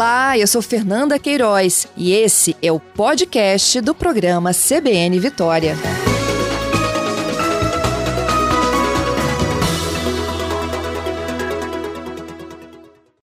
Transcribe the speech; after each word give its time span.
Olá, 0.00 0.38
eu 0.38 0.46
sou 0.46 0.62
Fernanda 0.62 1.18
Queiroz 1.18 1.86
e 1.94 2.14
esse 2.14 2.56
é 2.62 2.72
o 2.72 2.80
podcast 2.80 3.82
do 3.82 3.94
programa 3.94 4.50
CBN 4.50 5.20
Vitória. 5.20 5.74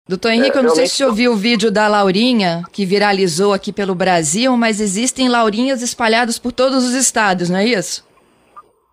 Doutor 0.07 0.31
Henrique, 0.31 0.57
eu 0.57 0.63
não 0.63 0.69
sei 0.69 0.87
se 0.87 0.95
você 0.95 1.05
ouviu 1.05 1.33
o 1.33 1.35
vídeo 1.35 1.69
da 1.69 1.89
Laurinha, 1.89 2.63
que 2.71 2.85
viralizou 2.85 3.51
aqui 3.51 3.73
pelo 3.73 3.93
Brasil, 3.93 4.55
mas 4.55 4.79
existem 4.79 5.27
Laurinhas 5.27 5.81
espalhadas 5.81 6.39
por 6.39 6.53
todos 6.53 6.85
os 6.85 6.93
estados, 6.93 7.49
não 7.49 7.59
é 7.59 7.65
isso? 7.65 8.07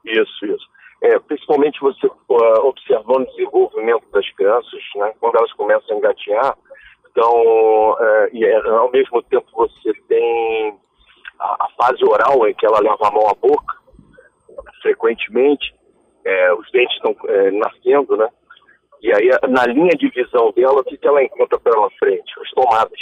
Isso, 0.04 0.46
isso. 0.46 0.66
É, 1.00 1.16
principalmente 1.20 1.78
você 1.80 2.08
uh, 2.08 2.66
observando 2.66 3.22
o 3.22 3.30
desenvolvimento 3.36 4.02
das 4.12 4.28
crianças, 4.32 4.80
né, 4.96 5.12
quando 5.20 5.36
elas 5.36 5.52
começam 5.52 5.94
a 5.94 5.98
engatear, 6.00 6.58
então, 7.18 7.90
uh, 7.90 8.28
e 8.32 8.44
é, 8.44 8.56
ao 8.68 8.92
mesmo 8.92 9.20
tempo 9.24 9.46
você 9.52 9.92
tem 10.06 10.78
a, 11.40 11.64
a, 11.64 11.68
fase 11.76 12.04
oral 12.04 12.46
em 12.46 12.54
que 12.54 12.64
ela 12.64 12.78
leva 12.78 13.08
a 13.08 13.10
mão 13.10 13.28
à 13.28 13.34
boca, 13.34 13.76
frequentemente, 14.80 15.74
é, 16.24 16.54
os 16.54 16.70
dentes 16.70 16.94
estão 16.94 17.16
é, 17.28 17.50
nascendo, 17.50 18.16
né? 18.16 18.28
E 19.02 19.12
aí, 19.12 19.30
na 19.48 19.66
linha 19.66 19.96
de 19.98 20.08
visão 20.10 20.52
dela, 20.52 20.80
o 20.80 20.84
que, 20.84 20.96
que 20.96 21.08
ela 21.08 21.22
encontra 21.22 21.58
pela 21.58 21.90
frente? 21.98 22.32
As 22.40 22.50
tomadas. 22.50 23.00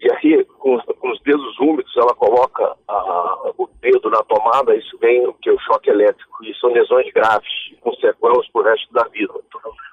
E 0.00 0.10
aí, 0.10 0.44
com, 0.58 0.78
com 0.78 1.10
os 1.10 1.20
dedos 1.22 1.58
úmidos, 1.58 1.94
ela 1.98 2.14
coloca 2.14 2.76
a, 2.88 3.52
o 3.58 3.68
dedo 3.82 4.08
na 4.08 4.22
tomada, 4.22 4.74
isso 4.74 4.96
vem 4.98 5.26
o 5.26 5.34
que 5.34 5.50
é 5.50 5.52
o 5.52 5.60
choque 5.60 5.90
elétrico, 5.90 6.44
e 6.44 6.54
são 6.54 6.72
lesões 6.72 7.12
graves, 7.12 7.74
com 7.80 7.92
sequelas 7.94 8.48
pro 8.52 8.62
resto 8.62 8.90
da 8.94 9.04
vida. 9.04 9.34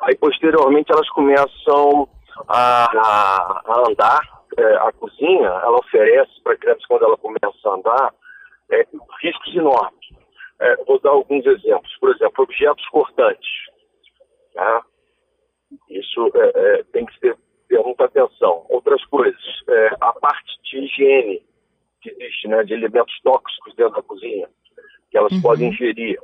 Aí, 0.03 0.15
posteriormente, 0.15 0.91
elas 0.91 1.09
começam 1.09 2.07
a, 2.47 3.61
a 3.65 3.89
andar, 3.89 4.21
é, 4.57 4.75
a 4.77 4.91
cozinha, 4.93 5.47
ela 5.47 5.79
oferece 5.79 6.41
para 6.43 6.53
a 6.53 6.57
criança, 6.57 6.81
quando 6.87 7.05
ela 7.05 7.17
começa 7.17 7.57
a 7.65 7.73
andar, 7.73 8.13
é, 8.71 8.85
riscos 9.21 9.55
enormes. 9.55 10.05
É, 10.59 10.83
vou 10.85 10.99
dar 10.99 11.11
alguns 11.11 11.45
exemplos. 11.45 11.95
Por 11.99 12.15
exemplo, 12.15 12.43
objetos 12.43 12.87
cortantes. 12.89 13.49
Tá? 14.53 14.83
Isso 15.89 16.31
é, 16.35 16.51
é, 16.55 16.83
tem 16.93 17.05
que 17.05 17.19
ter, 17.19 17.37
ter, 17.67 17.83
muita 17.83 18.05
atenção. 18.05 18.65
Outras 18.69 19.03
coisas, 19.05 19.41
é, 19.67 19.89
a 19.99 20.13
parte 20.13 20.61
de 20.63 20.79
higiene 20.79 21.45
que 22.01 22.09
existe, 22.09 22.47
né, 22.47 22.63
de 22.63 22.73
elementos 22.73 23.19
tóxicos 23.21 23.75
dentro 23.75 23.95
da 23.95 24.01
cozinha, 24.03 24.47
que 25.11 25.17
elas 25.17 25.31
uhum. 25.33 25.41
podem 25.41 25.69
ingerir. 25.69 26.19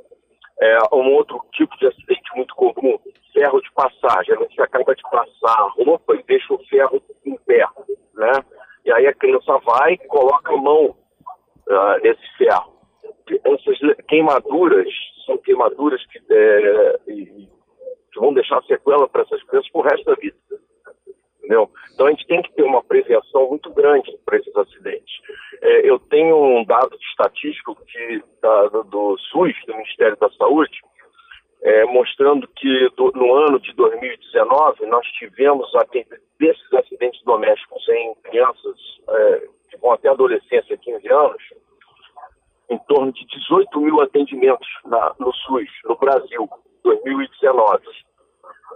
É, 0.60 0.78
um 0.94 1.14
outro 1.14 1.44
tipo 1.52 1.76
de 1.78 1.88
acidente 1.88 2.36
muito 2.36 2.54
comum, 2.54 2.98
ferro 3.42 3.60
de 3.60 3.72
passagem. 3.72 4.34
A 4.34 4.42
gente 4.42 4.62
acaba 4.62 4.94
de 4.94 5.02
passar 5.02 5.58
a 5.58 5.68
roupa 5.70 6.14
e 6.14 6.22
deixa 6.22 6.54
o 6.54 6.64
ferro 6.66 7.02
em 7.26 7.36
pé, 7.38 7.66
né? 8.14 8.32
E 8.84 8.92
aí 8.92 9.06
a 9.06 9.14
criança 9.14 9.58
vai 9.58 9.94
e 9.94 9.98
coloca 10.06 10.52
a 10.52 10.56
mão 10.56 10.86
uh, 10.86 12.02
nesse 12.02 12.36
ferro. 12.36 12.72
Essas 13.44 13.78
queimaduras 14.08 14.88
são 15.24 15.38
queimaduras 15.38 16.04
que, 16.06 16.20
é, 16.30 16.98
que 17.06 18.20
vão 18.20 18.34
deixar 18.34 18.62
sequela 18.64 19.08
para 19.08 19.22
essas 19.22 19.42
crianças 19.44 19.70
por 19.70 19.86
resto 19.86 20.04
da 20.04 20.14
vida. 20.14 20.36
Entendeu? 21.38 21.70
Então 21.94 22.06
a 22.06 22.10
gente 22.10 22.26
tem 22.26 22.42
que 22.42 22.52
ter 22.54 22.62
uma 22.62 22.82
prevenção 22.82 23.48
muito 23.48 23.72
grande 23.72 24.16
para 24.24 24.38
esses 24.38 24.54
acidentes. 24.56 25.14
É, 25.60 25.88
eu 25.88 25.98
tenho 25.98 26.36
um 26.36 26.64
dado 26.64 26.96
estatístico 27.10 27.76
que, 27.86 28.22
da, 28.40 28.66
do, 28.68 29.16
SUS, 29.30 29.54
do 29.66 29.74
Ministério 29.74 30.16
da 30.16 30.28
Saúde, 30.30 30.76
é, 31.62 31.84
mostrando 31.84 32.48
que 32.48 32.88
do, 32.96 33.12
no 33.12 33.34
ano 33.34 33.60
de 33.60 33.72
2019 33.74 34.86
nós 34.86 35.06
tivemos 35.12 35.70
desses 36.38 36.72
acidentes 36.74 37.22
domésticos 37.24 37.88
em 37.88 38.14
crianças 38.24 38.76
é, 39.08 39.48
que 39.70 39.76
vão 39.78 39.92
até 39.92 40.08
a 40.08 40.12
adolescência, 40.12 40.76
15 40.76 41.08
anos, 41.08 41.42
em 42.68 42.78
torno 42.88 43.12
de 43.12 43.24
18 43.26 43.80
mil 43.80 44.00
atendimentos 44.00 44.68
na, 44.84 45.14
no 45.18 45.32
SUS, 45.32 45.68
no 45.84 45.96
Brasil. 45.96 46.48
2019. 46.82 47.82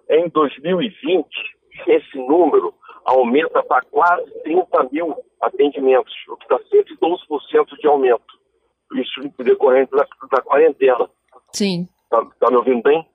Em 0.09 0.29
2020, 0.29 1.27
esse 1.89 2.19
número 2.19 2.73
aumenta 3.05 3.63
para 3.63 3.83
quase 3.91 4.31
30 4.43 4.89
mil 4.93 5.17
atendimentos, 5.41 6.13
o 6.29 6.37
que 6.37 6.49
dá 6.49 6.59
112% 6.59 7.79
de 7.81 7.87
aumento. 7.87 8.25
Isso 8.95 9.21
decorrente 9.39 9.91
da, 9.91 10.07
da 10.31 10.43
quarentena. 10.43 11.11
Sim. 11.53 11.89
Tá, 12.17 12.27
tá 12.41 12.51
me 12.51 12.57
ouvindo 12.57 12.83
bem? 12.83 13.07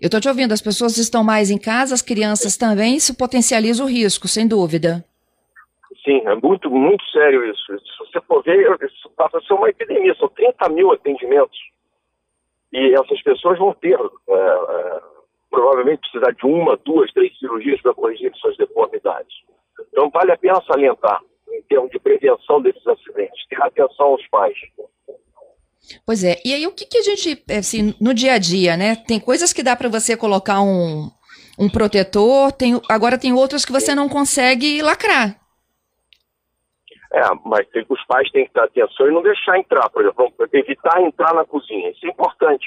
Eu 0.00 0.06
estou 0.06 0.20
te 0.20 0.28
ouvindo. 0.28 0.52
As 0.52 0.62
pessoas 0.62 0.96
estão 0.96 1.24
mais 1.24 1.50
em 1.50 1.58
casa, 1.58 1.94
as 1.94 2.02
crianças 2.02 2.56
também, 2.56 2.96
isso 2.96 3.16
potencializa 3.16 3.82
o 3.82 3.86
risco, 3.86 4.28
sem 4.28 4.46
dúvida. 4.46 5.04
Sim, 6.04 6.20
é 6.26 6.34
muito, 6.34 6.70
muito 6.70 7.02
sério 7.10 7.44
isso. 7.50 7.64
Se 7.78 7.98
você 7.98 8.20
for 8.26 8.42
ver, 8.42 8.78
isso 8.82 9.10
passa 9.16 9.38
a 9.38 9.40
ser 9.40 9.54
uma 9.54 9.70
epidemia. 9.70 10.14
São 10.16 10.28
30 10.28 10.68
mil 10.68 10.92
atendimentos 10.92 11.58
e 12.72 12.92
essas 12.94 13.22
pessoas 13.22 13.58
vão 13.58 13.72
ter, 13.74 13.98
é, 13.98 14.34
é, 14.34 15.00
provavelmente, 15.50 16.00
precisar 16.00 16.32
de 16.32 16.46
uma, 16.46 16.76
duas, 16.84 17.12
três 17.12 17.36
cirurgias 17.38 17.80
para 17.80 17.94
corrigir 17.94 18.32
suas 18.36 18.56
deformidades. 18.56 19.34
Então, 19.92 20.10
vale 20.10 20.32
a 20.32 20.36
pena 20.36 20.60
salientar, 20.66 21.20
em 21.50 21.62
termos 21.62 21.90
de 21.90 21.98
prevenção 21.98 22.60
desses 22.60 22.86
acidentes, 22.86 23.46
ter 23.48 23.62
atenção 23.62 24.06
aos 24.06 24.26
pais. 24.28 24.56
Pois 26.06 26.24
é. 26.24 26.40
E 26.44 26.52
aí, 26.54 26.66
o 26.66 26.72
que, 26.72 26.86
que 26.86 26.98
a 26.98 27.02
gente, 27.02 27.44
assim, 27.50 27.94
no 28.00 28.14
dia 28.14 28.34
a 28.34 28.38
dia, 28.38 28.76
né? 28.76 28.96
Tem 28.96 29.20
coisas 29.20 29.52
que 29.52 29.62
dá 29.62 29.76
para 29.76 29.88
você 29.88 30.16
colocar 30.16 30.60
um, 30.60 31.10
um 31.58 31.68
protetor, 31.68 32.52
tem, 32.52 32.80
agora 32.88 33.18
tem 33.18 33.32
outras 33.32 33.64
que 33.64 33.72
você 33.72 33.94
não 33.94 34.08
consegue 34.08 34.82
lacrar. 34.82 35.40
É, 37.12 37.22
mas 37.44 37.68
tem, 37.68 37.84
os 37.88 38.04
pais 38.06 38.30
têm 38.30 38.46
que 38.46 38.52
ter 38.52 38.60
atenção 38.60 39.06
e 39.06 39.12
não 39.12 39.22
deixar 39.22 39.58
entrar, 39.58 39.88
por 39.90 40.02
exemplo, 40.02 40.32
evitar 40.52 41.00
entrar 41.02 41.32
na 41.34 41.44
cozinha. 41.44 41.90
Isso 41.90 42.06
é 42.06 42.08
importante. 42.08 42.66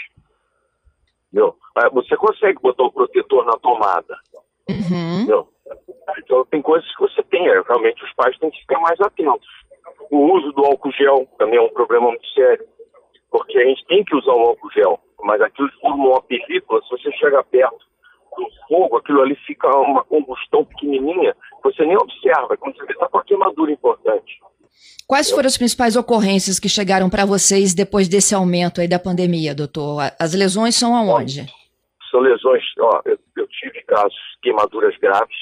Entendeu? 1.28 1.55
Você 1.94 2.16
consegue 2.16 2.59
botar 2.61 2.84
o 2.84 2.91
protetor 2.91 3.45
na 3.45 3.57
tomada. 3.57 4.17
Uhum. 4.69 5.47
Então 6.19 6.45
tem 6.45 6.61
coisas 6.61 6.89
que 6.95 7.01
você 7.01 7.22
tem, 7.23 7.47
é, 7.47 7.61
realmente 7.61 8.03
os 8.03 8.13
pais 8.13 8.38
têm 8.39 8.49
que 8.49 8.59
ficar 8.61 8.79
mais 8.79 8.99
atentos. 9.01 9.47
O 10.09 10.34
uso 10.34 10.51
do 10.53 10.66
álcool 10.66 10.91
gel 10.91 11.28
também 11.38 11.57
é 11.59 11.61
um 11.61 11.69
problema 11.69 12.07
muito 12.07 12.25
sério, 12.29 12.66
porque 13.38 13.58
a 13.59 13.66
gente 13.66 13.86
tem 13.86 14.03
que 14.03 14.16
usar 14.16 14.34
o 14.34 14.48
álcool 14.48 14.72
gel, 14.72 15.00
mas 15.24 15.40
aquilo 15.42 15.70
forma 15.80 16.08
uma 16.08 16.22
película, 16.24 16.81
se 16.81 16.90
você 16.90 17.12
chega 17.14 17.44
perto 17.44 17.86
do 18.36 18.48
fogo, 18.68 18.98
aquilo 18.98 19.22
ali 19.22 19.36
fica 19.48 19.68
uma 19.78 20.03
combustão 20.03 20.66
pequenininha, 20.66 21.36
você 21.64 21.86
nem 21.86 21.97
observa, 21.97 22.58
quando 22.58 22.78
você 22.78 22.86
vê, 22.86 22.94
está 22.94 23.08
com 23.08 23.18
a 23.18 23.24
queimadura 23.24 23.72
importante. 23.72 24.40
Quais 25.08 25.31
foram 25.31 25.47
as 25.47 25.58
principais 25.58 25.96
ocorrências 25.96 26.59
que 26.59 26.68
chegaram 26.68 27.09
para 27.09 27.26
vocês 27.26 27.74
depois 27.74 28.08
desse 28.08 28.36
aumento 28.36 28.81
aí 28.81 28.88
da 28.88 29.00
pandemia, 29.00 29.56
doutor? 29.56 30.02
As 30.20 30.34
lesões 30.34 30.76
são 30.76 30.96
aonde? 30.96 31.46
São 32.12 32.20
lesões, 32.20 32.64
ó, 32.80 33.02
eu, 33.06 33.18
eu 33.38 33.47
tive 33.47 33.81
casos 33.84 34.14
de 34.14 34.42
queimaduras 34.42 34.96
graves, 34.97 35.38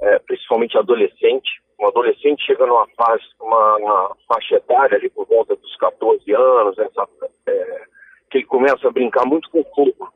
é, 0.00 0.18
principalmente 0.20 0.76
adolescente. 0.76 1.50
Um 1.80 1.86
adolescente 1.88 2.44
chega 2.44 2.66
numa 2.66 2.86
fase, 2.96 3.24
uma, 3.40 3.76
uma 3.76 4.16
faixa 4.28 4.56
etária 4.56 4.96
ali 4.96 5.10
por 5.10 5.26
volta 5.26 5.56
dos 5.56 5.76
14 5.76 6.32
anos, 6.32 6.78
essa, 6.78 7.08
é, 7.46 7.82
que 8.30 8.38
ele 8.38 8.46
começa 8.46 8.86
a 8.86 8.92
brincar 8.92 9.26
muito 9.26 9.50
com 9.50 9.64
fogo. 9.74 10.12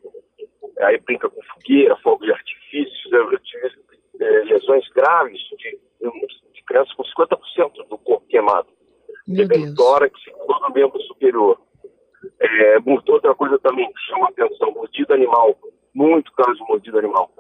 Aí 0.81 0.99
brinca 0.99 1.29
com 1.29 1.43
fogueira, 1.43 1.97
fogo 1.97 2.25
de 2.25 2.33
artifícios. 2.33 3.13
Eu, 3.13 3.39
tive 3.41 3.73
é, 4.21 4.45
lesões 4.45 4.89
graves 4.91 5.41
de, 5.59 5.79
de 6.53 6.65
crianças 6.65 6.93
com 6.95 7.03
50% 7.03 7.89
do 7.89 7.99
corpo 7.99 8.27
queimado. 8.29 8.69
Meu 9.27 9.75
tórax 9.75 10.19
e 10.27 10.31
todo 10.31 10.67
o 10.69 10.73
membro 10.73 11.01
superior. 11.03 11.61
É, 12.41 12.77
outra 13.09 13.35
coisa 13.35 13.59
também 13.59 13.87
que 13.93 14.01
chama 14.09 14.29
atenção, 14.29 14.73
mordida 14.73 15.15
animal. 15.15 15.57
Muito 15.95 16.33
caso 16.33 16.55
de 16.55 16.65
mordida 16.65 16.99
animal. 16.99 17.31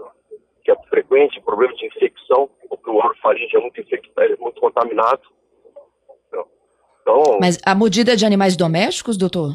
Que 0.68 0.72
é 0.72 0.76
frequente, 0.90 1.40
problema 1.40 1.72
de 1.76 1.86
infecção, 1.86 2.50
porque 2.68 2.90
o 2.90 2.96
orofaringe 2.96 3.56
é 3.56 3.58
muito 3.58 3.80
infectado, 3.80 4.34
é 4.34 4.36
muito 4.36 4.60
contaminado. 4.60 5.22
Então, 7.00 7.38
Mas 7.40 7.58
a 7.64 7.74
mordida 7.74 8.14
de 8.14 8.26
animais 8.26 8.54
domésticos, 8.54 9.16
doutor? 9.16 9.50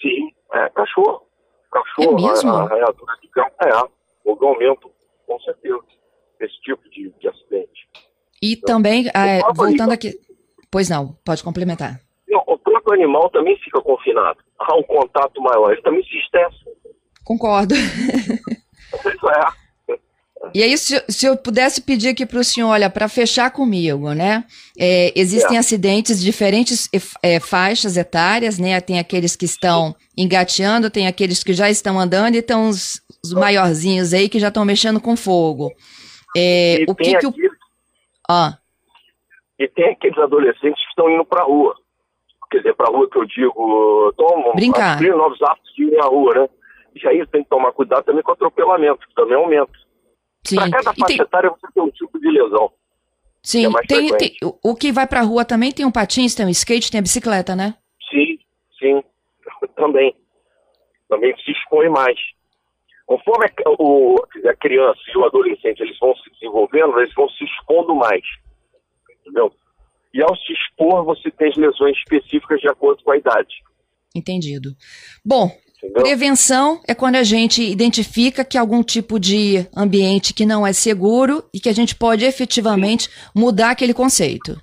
Sim, 0.00 0.32
é, 0.52 0.68
cachorro. 0.70 1.22
Cachorro, 1.70 2.18
é 2.18 2.28
mesmo? 2.28 2.50
a, 2.50 2.64
a 2.64 2.74
reatura 2.74 3.16
de 3.22 3.28
campo, 3.28 3.52
é, 3.62 3.88
houve 4.24 4.44
aumento, 4.44 4.90
com 5.28 5.38
certeza 5.42 5.78
esse 6.40 6.60
tipo 6.62 6.90
de, 6.90 7.14
de 7.20 7.28
acidente. 7.28 7.88
E 8.42 8.54
então, 8.54 8.78
também, 8.78 9.06
é, 9.14 9.38
voltando 9.54 9.92
aqui. 9.92 10.18
Pois 10.72 10.88
não, 10.88 11.16
pode 11.24 11.44
complementar. 11.44 12.00
Não, 12.28 12.42
o 12.48 12.58
próprio 12.58 12.94
animal 12.94 13.30
também 13.30 13.56
fica 13.58 13.80
confinado. 13.80 14.40
Há 14.58 14.74
um 14.74 14.82
contato 14.82 15.40
maior, 15.40 15.70
ele 15.70 15.82
também 15.82 16.02
se 16.02 16.18
estressa. 16.18 16.56
Concordo. 17.24 17.76
Isso 17.76 19.30
é. 19.30 19.61
E 20.54 20.62
aí, 20.62 20.76
se, 20.76 21.02
se, 21.08 21.26
eu 21.26 21.36
pudesse 21.36 21.80
pedir 21.80 22.08
aqui 22.10 22.26
para 22.26 22.38
o 22.38 22.44
senhor, 22.44 22.68
olha, 22.68 22.90
para 22.90 23.08
fechar 23.08 23.50
comigo, 23.50 24.12
né? 24.12 24.44
É, 24.78 25.12
existem 25.14 25.56
é. 25.56 25.60
acidentes 25.60 26.18
de 26.20 26.26
diferentes 26.26 26.88
é, 27.22 27.40
faixas 27.40 27.96
etárias, 27.96 28.58
né? 28.58 28.80
Tem 28.80 28.98
aqueles 28.98 29.34
que 29.34 29.44
estão 29.44 29.94
engateando, 30.16 30.90
tem 30.90 31.06
aqueles 31.06 31.42
que 31.42 31.52
já 31.52 31.70
estão 31.70 31.98
andando 31.98 32.34
e 32.34 32.42
tem 32.42 32.56
os, 32.56 33.00
os 33.24 33.32
maiorzinhos 33.32 34.12
aí 34.12 34.28
que 34.28 34.38
já 34.38 34.48
estão 34.48 34.64
mexendo 34.64 35.00
com 35.00 35.16
fogo. 35.16 35.70
É, 36.36 36.84
o 36.88 36.94
que, 36.94 37.16
que 37.18 37.26
o... 37.26 37.34
Ah. 38.28 38.58
E 39.58 39.68
tem 39.68 39.90
aqueles 39.90 40.18
adolescentes 40.18 40.82
que 40.82 40.88
estão 40.88 41.10
indo 41.10 41.24
para 41.24 41.42
a 41.42 41.46
rua. 41.46 41.74
Quer 42.50 42.58
dizer, 42.58 42.74
para 42.74 42.88
a 42.90 42.96
rua 42.96 43.08
que 43.08 43.18
eu 43.18 43.24
digo, 43.24 44.12
tomam 44.16 44.52
Brincar. 44.54 45.00
novos 45.00 45.40
hábitos 45.42 45.74
de 45.74 45.84
ir 45.84 45.98
à 46.00 46.06
rua, 46.06 46.34
né? 46.34 46.48
E 46.94 47.08
aí 47.08 47.26
tem 47.26 47.42
que 47.42 47.48
tomar 47.48 47.72
cuidado 47.72 48.04
também 48.04 48.22
com 48.22 48.32
atropelamento, 48.32 49.06
que 49.06 49.14
também 49.14 49.36
aumenta. 49.36 49.72
Para 50.54 50.70
cada 50.70 50.94
faixa 50.94 51.06
tem... 51.06 51.20
etária 51.20 51.50
você 51.50 51.66
tem 51.72 51.82
um 51.82 51.90
tipo 51.90 52.18
de 52.18 52.30
lesão. 52.30 52.72
Sim, 53.42 53.66
é 53.66 53.86
tem, 53.86 54.16
tem, 54.16 54.36
o 54.62 54.74
que 54.74 54.92
vai 54.92 55.06
para 55.06 55.20
a 55.20 55.24
rua 55.24 55.44
também 55.44 55.72
tem 55.72 55.84
um 55.84 55.90
patins, 55.90 56.34
tem 56.34 56.46
um 56.46 56.50
skate, 56.50 56.90
tem 56.90 56.98
a 57.00 57.02
bicicleta, 57.02 57.56
né? 57.56 57.74
Sim, 58.10 58.38
sim, 58.78 59.02
também. 59.74 60.14
Também 61.08 61.34
se 61.44 61.50
expõe 61.50 61.88
mais. 61.88 62.18
Conforme 63.04 63.46
a, 63.46 63.70
o, 63.78 64.16
a 64.48 64.54
criança 64.54 65.00
e 65.12 65.18
o 65.18 65.24
adolescente 65.24 65.80
eles 65.80 65.98
vão 65.98 66.14
se 66.16 66.30
desenvolvendo, 66.30 66.98
eles 67.00 67.12
vão 67.14 67.28
se 67.30 67.44
expondo 67.44 67.94
mais. 67.94 68.22
Entendeu? 69.20 69.52
E 70.14 70.22
ao 70.22 70.36
se 70.36 70.52
expor, 70.52 71.04
você 71.04 71.30
tem 71.30 71.48
as 71.48 71.56
lesões 71.56 71.96
específicas 71.98 72.60
de 72.60 72.68
acordo 72.68 73.02
com 73.02 73.10
a 73.10 73.16
idade. 73.16 73.62
Entendido. 74.14 74.74
Bom, 75.24 75.50
Entendeu? 75.82 76.04
prevenção 76.04 76.80
é 76.86 76.94
quando 76.94 77.16
a 77.16 77.24
gente 77.24 77.60
identifica 77.60 78.44
que 78.44 78.56
algum 78.56 78.84
tipo 78.84 79.18
de 79.18 79.66
ambiente 79.76 80.32
que 80.32 80.46
não 80.46 80.64
é 80.64 80.72
seguro 80.72 81.44
e 81.52 81.58
que 81.58 81.68
a 81.68 81.72
gente 81.72 81.96
pode 81.96 82.24
efetivamente 82.24 83.10
Sim. 83.10 83.30
mudar 83.34 83.70
aquele 83.70 83.92
conceito. 83.92 84.56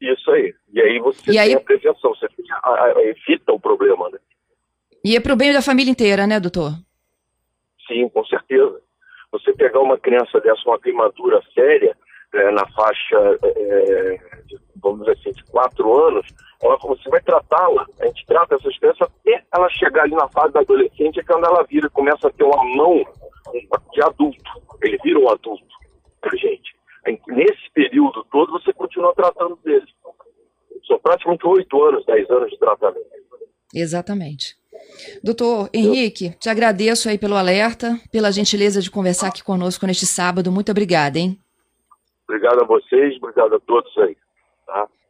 Isso 0.00 0.28
aí. 0.32 0.52
E 0.72 0.80
aí 0.80 0.98
você 0.98 1.20
e 1.22 1.24
tem 1.26 1.38
aí... 1.38 1.54
a 1.54 1.60
prevenção, 1.60 2.12
você 2.14 2.26
evita 3.08 3.52
o 3.52 3.60
problema, 3.60 4.10
né? 4.10 4.18
E 5.04 5.14
é 5.14 5.20
para 5.20 5.32
o 5.32 5.36
bem 5.36 5.52
da 5.52 5.62
família 5.62 5.90
inteira, 5.92 6.26
né, 6.26 6.40
doutor? 6.40 6.72
Sim, 7.86 8.08
com 8.08 8.24
certeza. 8.26 8.80
Você 9.30 9.52
pegar 9.52 9.80
uma 9.80 9.96
criança 9.96 10.40
dessa, 10.40 10.62
uma 10.66 10.80
queimadura 10.80 11.40
séria, 11.54 11.96
é, 12.34 12.50
na 12.50 12.66
faixa, 12.72 13.38
é, 13.44 14.18
vamos 14.90 15.06
dizer 15.06 15.18
assim, 15.18 15.32
de 15.32 15.44
quatro 15.44 16.06
anos, 16.06 16.26
ela, 16.62 16.76
você 16.78 17.08
vai 17.08 17.20
tratá-la, 17.20 17.86
a 18.00 18.06
gente 18.06 18.24
trata 18.26 18.54
essas 18.54 18.78
crianças 18.78 19.02
até 19.02 19.44
ela 19.52 19.68
chegar 19.70 20.02
ali 20.02 20.14
na 20.14 20.28
fase 20.28 20.52
da 20.52 20.60
adolescente, 20.60 21.20
é 21.20 21.22
quando 21.22 21.44
ela 21.44 21.62
vira, 21.64 21.90
começa 21.90 22.28
a 22.28 22.30
ter 22.30 22.44
uma 22.44 22.64
mão 22.64 23.04
de 23.92 24.02
adulto, 24.02 24.50
ele 24.82 24.98
vira 25.02 25.18
um 25.18 25.28
adulto 25.28 25.64
pra 26.20 26.36
gente. 26.36 26.74
Nesse 27.28 27.70
período 27.72 28.24
todo, 28.32 28.52
você 28.52 28.72
continua 28.72 29.14
tratando 29.14 29.56
dele. 29.64 29.86
São 30.86 30.98
praticamente 30.98 31.46
oito 31.46 31.84
anos, 31.84 32.04
dez 32.04 32.28
anos 32.30 32.50
de 32.50 32.58
tratamento. 32.58 33.06
Exatamente. 33.72 34.56
Doutor 35.22 35.70
Henrique, 35.72 36.30
te 36.38 36.48
agradeço 36.48 37.08
aí 37.08 37.16
pelo 37.16 37.36
alerta, 37.36 37.98
pela 38.10 38.32
gentileza 38.32 38.80
de 38.80 38.90
conversar 38.90 39.28
aqui 39.28 39.42
conosco 39.42 39.86
neste 39.86 40.06
sábado. 40.06 40.50
Muito 40.50 40.70
obrigada, 40.70 41.18
hein? 41.18 41.38
Obrigado 42.28 42.62
a 42.62 42.66
vocês, 42.66 43.16
obrigado 43.18 43.54
a 43.54 43.60
todos 43.60 43.96
aí. 43.98 44.16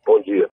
Bom 0.07 0.23
dia. 0.23 0.51